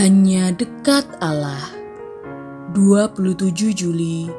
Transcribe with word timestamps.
Hanya 0.00 0.48
dekat 0.56 1.04
Allah. 1.20 1.60
27 2.72 3.52
Juli 3.76 4.32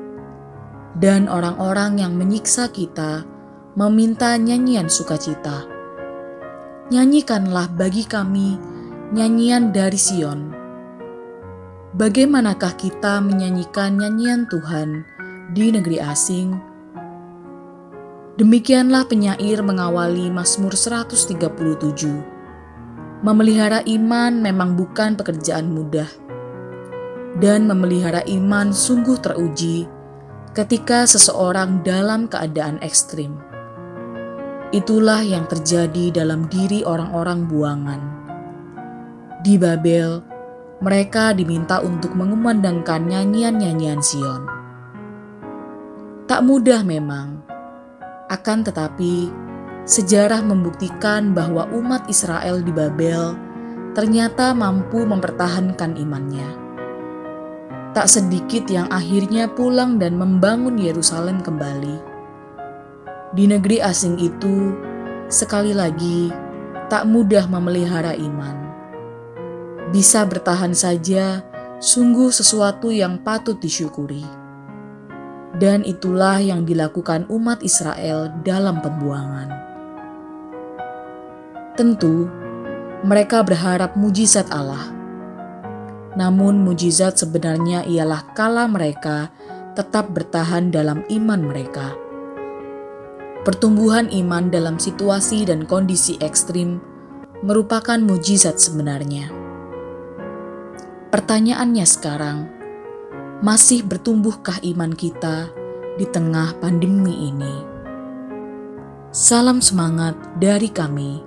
dan 1.01 1.33
orang-orang 1.33 1.97
yang 2.05 2.13
menyiksa 2.13 2.69
kita 2.69 3.25
meminta 3.73 4.37
nyanyian 4.37 4.93
sukacita. 4.93 5.65
Nyanyikanlah 6.93 7.73
bagi 7.73 8.05
kami 8.05 8.61
nyanyian 9.17 9.73
dari 9.73 9.97
Sion. 9.97 10.53
Bagaimanakah 11.97 12.77
kita 12.77 13.25
menyanyikan 13.25 13.97
nyanyian 13.97 14.45
Tuhan 14.47 15.09
di 15.57 15.73
negeri 15.73 15.99
asing? 16.05 16.70
Demikianlah 18.39 19.11
penyair 19.11 19.59
mengawali 19.59 20.31
Mazmur 20.31 20.79
137. 20.79 21.27
Memelihara 23.27 23.83
iman 23.83 24.39
memang 24.39 24.79
bukan 24.79 25.19
pekerjaan 25.19 25.75
mudah. 25.75 26.07
Dan 27.43 27.67
memelihara 27.67 28.23
iman 28.31 28.71
sungguh 28.71 29.19
teruji 29.19 29.91
ketika 30.55 31.11
seseorang 31.11 31.83
dalam 31.83 32.31
keadaan 32.31 32.79
ekstrim. 32.87 33.35
Itulah 34.71 35.27
yang 35.27 35.51
terjadi 35.51 36.23
dalam 36.23 36.47
diri 36.47 36.87
orang-orang 36.87 37.51
buangan. 37.51 38.01
Di 39.43 39.59
Babel, 39.59 40.23
mereka 40.79 41.35
diminta 41.35 41.83
untuk 41.83 42.15
mengumandangkan 42.15 43.11
nyanyian-nyanyian 43.11 43.99
Sion. 43.99 44.43
Tak 46.31 46.47
mudah 46.47 46.87
memang, 46.87 47.43
akan 48.31 48.63
tetapi, 48.63 49.27
sejarah 49.83 50.39
membuktikan 50.47 51.35
bahwa 51.35 51.67
umat 51.75 52.07
Israel 52.07 52.63
di 52.63 52.71
Babel 52.71 53.35
ternyata 53.91 54.55
mampu 54.55 55.03
mempertahankan 55.03 55.99
imannya. 55.99 56.47
Tak 57.91 58.07
sedikit 58.07 58.71
yang 58.71 58.87
akhirnya 58.87 59.51
pulang 59.51 59.99
dan 59.99 60.15
membangun 60.15 60.79
Yerusalem 60.79 61.43
kembali. 61.43 61.99
Di 63.35 63.51
negeri 63.51 63.83
asing 63.83 64.15
itu, 64.23 64.79
sekali 65.27 65.75
lagi, 65.75 66.31
tak 66.87 67.11
mudah 67.11 67.51
memelihara 67.51 68.15
iman. 68.15 68.57
Bisa 69.91 70.23
bertahan 70.23 70.71
saja, 70.71 71.43
sungguh 71.83 72.31
sesuatu 72.31 72.95
yang 72.95 73.19
patut 73.27 73.59
disyukuri 73.59 74.40
dan 75.59 75.83
itulah 75.83 76.39
yang 76.39 76.63
dilakukan 76.63 77.27
umat 77.27 77.65
Israel 77.67 78.31
dalam 78.47 78.79
pembuangan. 78.79 79.51
Tentu, 81.75 82.29
mereka 83.03 83.41
berharap 83.41 83.97
mujizat 83.97 84.53
Allah. 84.53 84.93
Namun 86.15 86.61
mujizat 86.61 87.17
sebenarnya 87.17 87.89
ialah 87.89 88.37
kala 88.37 88.69
mereka 88.69 89.33
tetap 89.73 90.13
bertahan 90.13 90.69
dalam 90.69 91.03
iman 91.09 91.41
mereka. 91.41 91.97
Pertumbuhan 93.41 94.13
iman 94.13 94.53
dalam 94.53 94.77
situasi 94.77 95.49
dan 95.49 95.65
kondisi 95.65 96.21
ekstrim 96.21 96.77
merupakan 97.41 97.97
mujizat 97.97 98.61
sebenarnya. 98.61 99.33
Pertanyaannya 101.09 101.87
sekarang, 101.89 102.60
masih 103.41 103.81
bertumbuhkah 103.81 104.61
iman 104.61 104.93
kita 104.93 105.49
di 105.97 106.05
tengah 106.05 106.53
pandemi 106.61 107.33
ini? 107.33 107.57
Salam 109.11 109.65
semangat 109.65 110.13
dari 110.37 110.69
kami, 110.69 111.25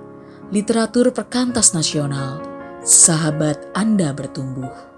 literatur 0.54 1.10
perkantas 1.10 1.74
nasional, 1.74 2.38
sahabat 2.86 3.58
Anda 3.74 4.14
bertumbuh. 4.14 4.93